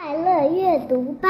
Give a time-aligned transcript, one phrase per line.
[0.00, 1.28] 快乐阅读吧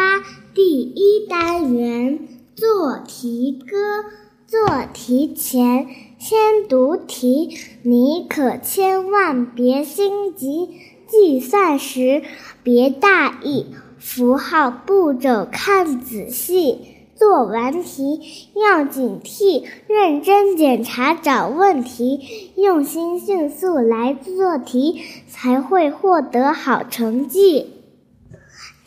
[0.55, 4.05] 第一单元做题歌。
[4.47, 5.87] 做题前
[6.19, 10.69] 先读题，你可千万别心急。
[11.07, 12.21] 计算时
[12.63, 13.69] 别大意，
[13.99, 16.81] 符号步骤看仔细。
[17.15, 18.21] 做完题
[18.55, 27.61] 要警惕，认真检查找问题，用心迅速来做题，才会获得好成绩。《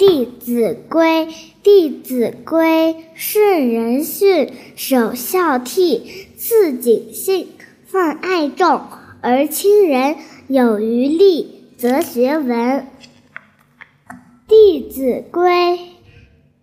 [0.02, 1.28] 弟子规》：
[1.62, 6.02] 弟子规，顺人训，首孝悌，
[6.36, 7.50] 次谨信，
[7.86, 8.82] 泛爱众
[9.22, 10.16] 而亲仁，
[10.48, 12.48] 有余力则学文。
[14.48, 15.52] 《弟子规》：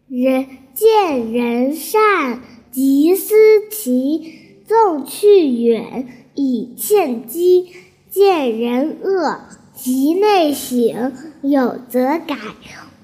[0.09, 2.41] 人见人善，
[2.73, 3.37] 即思
[3.71, 4.33] 齐，
[4.67, 7.67] 纵去远，以见机；
[8.11, 9.39] 见人恶，
[9.77, 11.13] 即内省，
[11.43, 12.35] 有则改。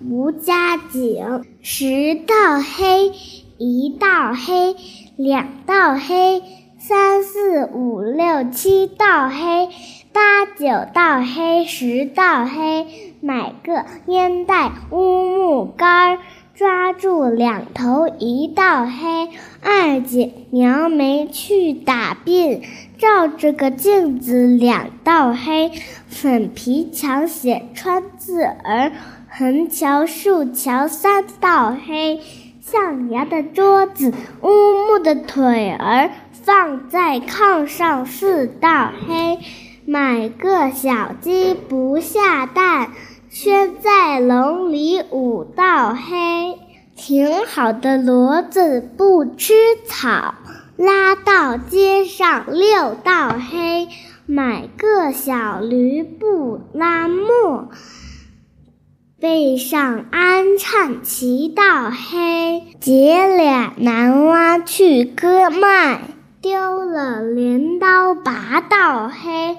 [0.06, 3.12] 无加井，十道黑，
[3.56, 4.76] 一道黑，
[5.16, 6.42] 两道黑，
[6.78, 9.70] 三四五六七道黑，
[10.12, 12.86] 八九道黑，十道黑。
[13.22, 16.18] 买个烟袋乌木杆儿，
[16.54, 19.30] 抓住两头一道黑。
[19.62, 22.60] 二姐描眉去打鬓，
[22.98, 25.72] 照着个镜子两道黑。
[26.06, 28.92] 粉皮墙写川字儿。
[29.36, 32.20] 横桥竖桥三道黑，
[32.60, 34.48] 象牙的桌子，乌
[34.86, 39.40] 木的腿儿，放在炕上四道黑。
[39.86, 42.90] 买个小鸡不下蛋，
[43.28, 46.56] 圈在笼里五道黑。
[46.94, 49.52] 挺好的骡子不吃
[49.84, 50.34] 草，
[50.76, 53.88] 拉到街上六道黑。
[54.26, 57.68] 买个小驴不拉磨。
[59.24, 66.02] 背上安唱七道黑，姐俩男娲去割麦，
[66.42, 69.56] 丢了镰刀八道黑。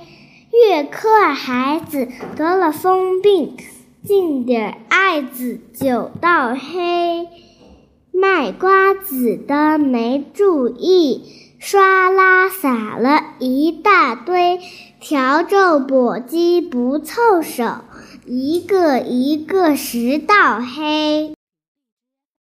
[0.51, 3.57] 月科儿孩子得了疯病，
[4.03, 7.27] 进点艾子九道黑。
[8.13, 11.23] 卖瓜子的没注意，
[11.59, 14.59] 唰啦撒了一大堆。
[15.01, 17.63] 笤帚簸箕不凑手。
[18.27, 21.35] 一个一个十道黑，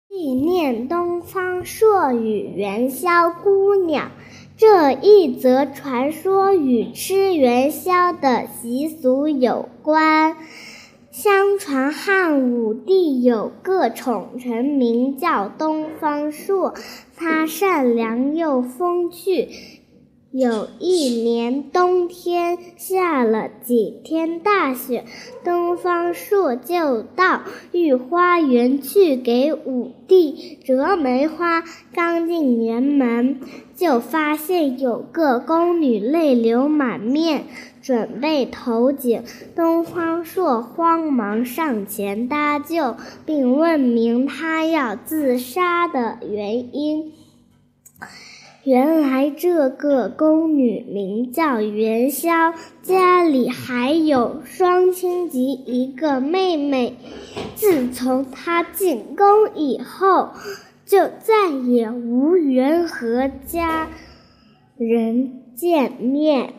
[0.09, 4.09] 纪念东方朔与元宵姑娘。
[4.57, 10.35] 这一则传说与吃元宵的习俗有关。
[11.11, 16.73] 相传汉武帝有个宠臣，名叫东方朔，
[17.15, 19.49] 他善良又风趣。
[20.37, 25.05] 有一年冬天下了几天大雪，
[25.45, 31.63] 东方朔就到御花园去给武帝折梅花。
[31.93, 33.39] 刚进园门，
[33.77, 37.45] 就发现有个宫女泪流满面，
[37.81, 39.23] 准备投井。
[39.55, 47.13] 东方朔慌忙上前搭救，并问明她要自杀的原因。
[48.65, 56.95] 原来这个宫女名叫元宵，家里还有双亲及一个妹妹。
[57.53, 60.31] 自从她进宫以后，
[60.83, 63.87] 就再也无缘和家
[64.79, 66.55] 人见面。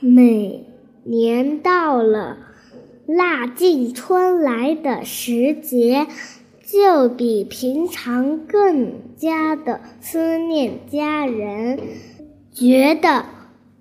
[0.00, 0.64] 每
[1.04, 2.38] 年到了
[3.06, 6.06] 腊尽春来的时节。
[6.70, 11.80] 就比平常更加的思念家人，
[12.52, 13.24] 觉得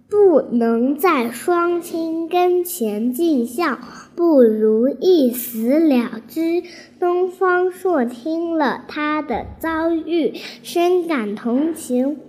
[0.09, 3.77] 不能在双亲跟前尽孝，
[4.15, 6.63] 不如一死了之。
[6.97, 10.33] 东方朔听了他的遭遇，
[10.63, 12.19] 深感同情，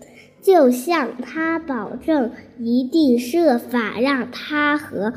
[0.42, 5.12] 就向他保证，一定设法让他和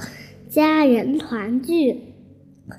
[0.47, 2.10] 家人团聚。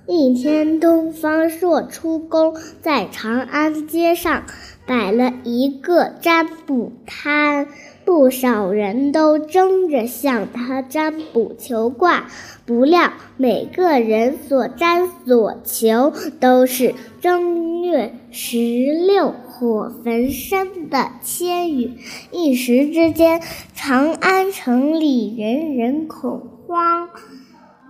[0.06, 4.44] 一天，东方朔出宫，在长安街上
[4.86, 7.68] 摆了一个占卜摊，
[8.04, 12.26] 不少人都争着向他占卜求卦。
[12.64, 21.92] 不料，每个人所占所求都是正月十六火焚身的千语，
[22.30, 23.42] 一时之间，
[23.74, 27.01] 长安城里人人恐慌。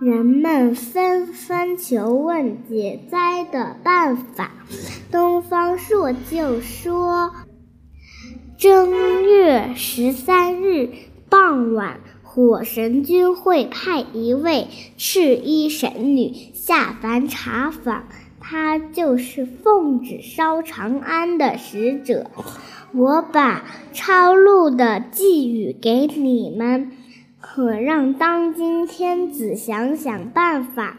[0.03, 4.51] 人们纷纷求问解灾的办法，
[5.09, 7.31] 东方朔就说
[8.59, 10.89] ：“正月十三日
[11.29, 14.67] 傍晚，火神君会派一位
[14.97, 18.03] 赤衣神女下凡查访，
[18.41, 22.29] 她就是奉旨烧长安的使者。
[22.93, 23.63] 我把
[23.93, 26.91] 抄录的寄语给你们，
[27.45, 30.95] 可让当今天子想想办法。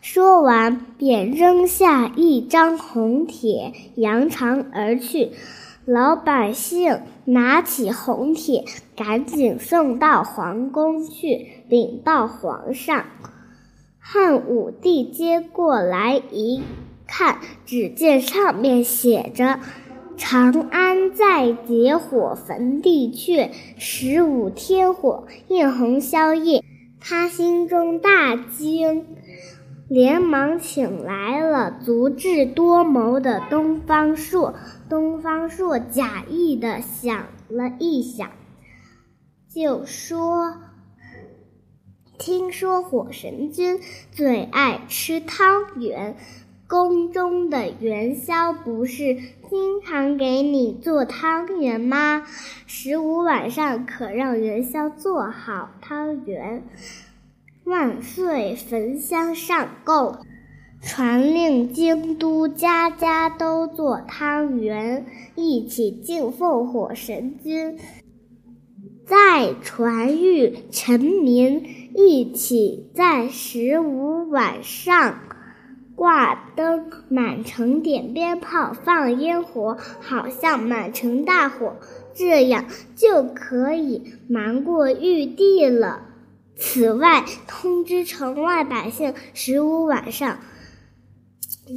[0.00, 5.30] 说完，便扔下一张红帖，扬长而去。
[5.86, 8.64] 老百姓拿起红帖，
[8.96, 13.04] 赶紧送到皇宫去禀报皇上。
[14.00, 16.60] 汉武帝接过来一
[17.06, 19.60] 看，只见上面写着。
[20.16, 26.64] 长安在劫火焚地阙，十五天火焰红宵夜。
[27.00, 29.04] 他心中大惊，
[29.88, 34.54] 连忙请来了足智多谋的东方朔。
[34.88, 38.30] 东方朔假意的想了一想，
[39.52, 40.54] 就说
[42.18, 43.80] ：“听说火神君
[44.12, 46.16] 最爱吃汤圆。”
[46.66, 49.14] 宫中的元宵不是
[49.50, 52.26] 经常给你做汤圆吗？
[52.66, 56.62] 十五晚上可让元宵做好汤圆，
[57.64, 60.16] 万岁焚香上供，
[60.80, 67.78] 传令京都家家都做汤圆，一起敬奉火神君。
[69.04, 71.62] 再传谕臣民，
[71.94, 75.18] 一起在十五晚上。
[75.96, 81.76] 挂灯，满城点鞭炮，放烟火，好像满城大火，
[82.14, 86.08] 这样就可以瞒过玉帝了。
[86.56, 90.38] 此外，通知城外百姓，十五晚上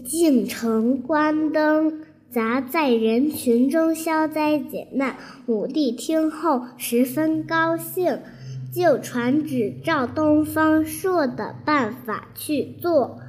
[0.05, 5.15] 进城关灯，砸在人群中消灾解难。
[5.45, 8.19] 武帝听后十分高兴，
[8.73, 13.19] 就传旨照东方朔的办法去做。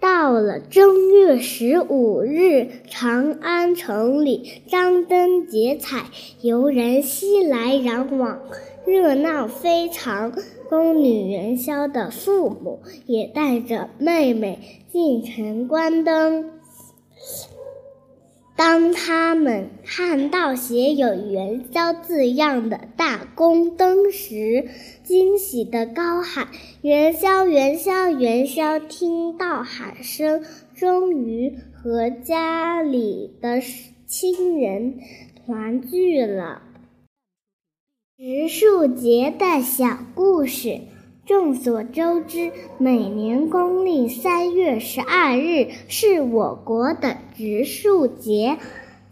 [0.00, 6.06] 到了正月十五日，长安城里张灯结彩，
[6.40, 8.40] 游人熙来攘往，
[8.86, 10.32] 热闹非常。
[10.70, 16.50] 宫女元宵的父母也带着妹妹进城观灯。
[18.60, 24.68] 当他们看到写有“元宵”字样的大宫灯时，
[25.02, 26.48] 惊喜地高喊
[26.84, 33.62] ：“元宵，元宵，元宵！”听到喊声，终于和家里的
[34.06, 34.98] 亲人
[35.46, 36.60] 团聚了。
[38.18, 40.80] 植树节的小故事。
[41.30, 48.58] 众所周知，每年公历三月十二日是我国的植树节。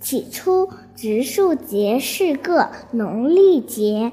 [0.01, 4.11] 起初，植树节是个农历节。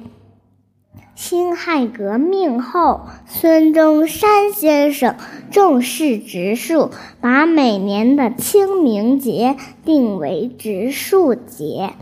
[1.15, 5.15] 辛亥革命后，孙中山先生
[5.49, 6.91] 重视植树，
[7.21, 11.93] 把每年的清明节定为植树节。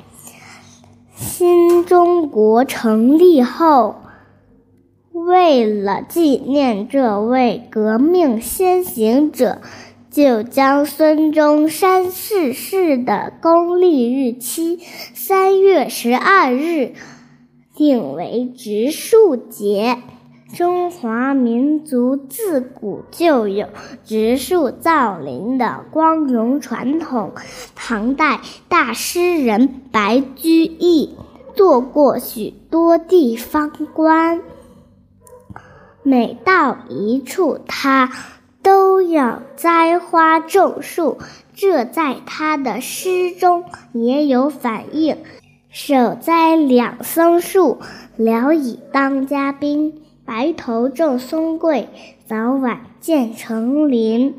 [1.16, 4.03] 新中国成立后。
[5.14, 9.62] 为了纪念这位革命先行者，
[10.10, 14.80] 就将孙中山逝世的公历日期
[15.14, 16.94] 三月十二日
[17.76, 20.00] 定为植树节。
[20.56, 23.68] 中华民族自古就有
[24.04, 27.34] 植树造林的光荣传统。
[27.76, 31.16] 唐代大诗人白居易
[31.56, 34.42] 做过许多地方官。
[36.04, 38.12] 每到一处，他
[38.62, 41.18] 都要栽花种树，
[41.54, 45.18] 这在他的诗中也有反映。
[45.70, 47.80] 手栽两松树，
[48.18, 49.94] 聊以当嘉宾；
[50.26, 51.88] 白头种松桂，
[52.28, 54.36] 早晚见成林。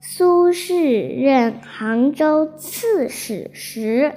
[0.00, 4.14] 苏轼任杭州刺史时，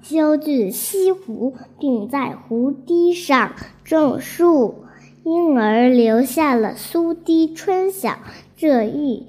[0.00, 3.52] 修筑西湖，并在湖堤上
[3.84, 4.84] 种树。
[5.30, 8.18] 因而留下了“苏堤春晓”
[8.56, 9.26] 这一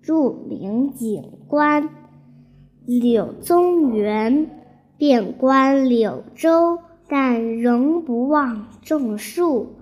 [0.00, 1.88] 著名景观。
[2.86, 4.48] 柳宗元
[4.96, 9.80] 遍观柳州，但仍不忘种树。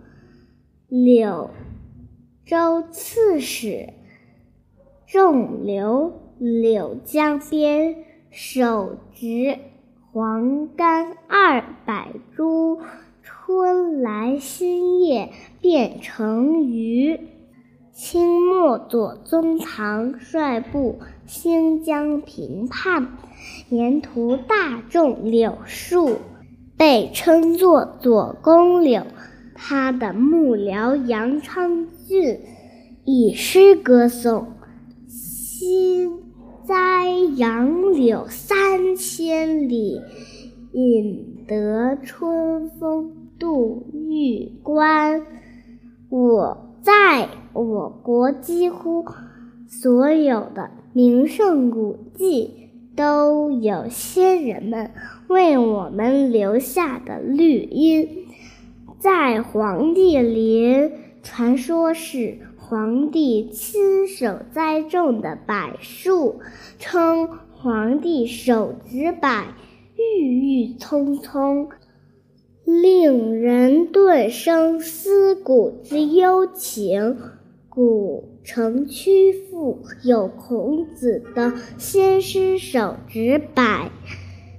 [0.88, 1.50] 柳
[2.46, 3.90] 州刺史
[5.06, 7.96] 种柳，柳江边
[8.30, 9.58] 手植
[10.10, 12.80] 黄柑二百株。
[13.48, 15.30] 春来新叶
[15.62, 17.18] 变成鱼。
[17.94, 23.16] 清末左宗棠率部兴江平叛，
[23.70, 26.18] 沿途大种柳树，
[26.76, 29.04] 被称作左公柳。
[29.54, 32.40] 他的幕僚杨昌俊
[33.06, 34.52] 以诗歌颂。
[35.08, 36.18] 新
[36.66, 40.02] 栽杨柳三千里，
[40.72, 45.26] 引得春风度玉关。
[46.10, 49.04] 我在我国几乎
[49.68, 54.90] 所有的名胜古迹，都有先人们
[55.28, 58.08] 为我们留下的绿荫。
[58.98, 60.90] 在黄帝陵，
[61.22, 66.40] 传说是黄帝亲手栽种的柏树，
[66.78, 69.44] 称黄帝手植柏，
[69.96, 71.68] 郁郁葱葱。
[72.68, 77.16] 令人顿生思古之幽情。
[77.70, 83.90] 古城曲阜有孔子的先师手植柏，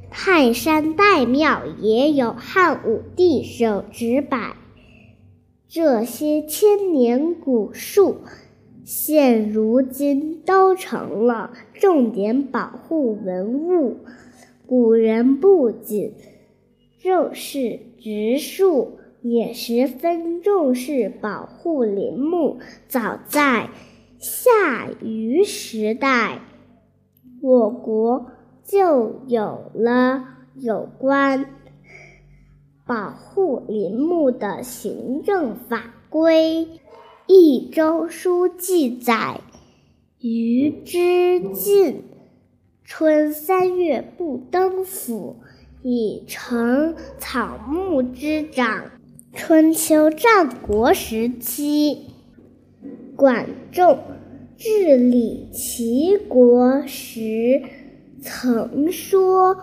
[0.09, 4.55] 泰山岱庙也有汉武帝手植柏。
[5.67, 8.21] 这些千年古树，
[8.83, 13.97] 现如今都成了重点保护文物。
[14.65, 16.15] 古人不仅
[16.99, 22.59] 重视植树，也十分重视保护林木。
[22.87, 23.69] 早在
[24.17, 26.41] 夏禹时代，
[27.41, 28.31] 我国
[28.63, 30.23] 就有了
[30.55, 31.45] 有关
[32.85, 36.65] 保护林木的行政法规。
[37.31, 39.41] 《益州书》记载
[40.19, 42.03] ：“禹之晋，
[42.83, 45.35] 春三月不登府。”
[45.81, 48.91] 以成草木之长。
[49.33, 52.07] 春秋战国时期，
[53.15, 53.99] 管仲
[54.57, 57.61] 治理齐国时
[58.21, 59.55] 曾说：“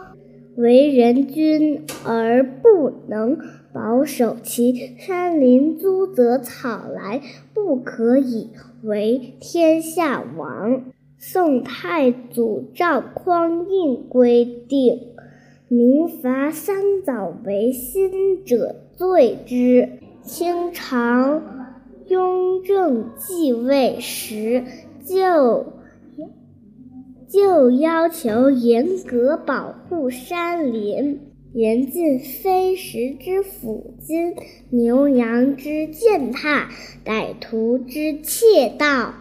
[0.56, 3.38] 为人君而不能
[3.74, 7.20] 保守其山林，租泽草来，
[7.52, 8.50] 不可以
[8.82, 10.84] 为天下王。”
[11.18, 15.15] 宋太祖赵匡胤规定。
[15.68, 19.88] 民伐桑枣为新者罪之。
[20.22, 21.40] 清朝
[22.08, 24.64] 雍正继位时，
[25.04, 25.66] 就
[27.28, 31.20] 就要求严格保护山林，
[31.52, 34.34] 严禁飞石之斧斤、
[34.70, 36.70] 牛羊之践踏、
[37.04, 39.14] 歹徒之窃盗。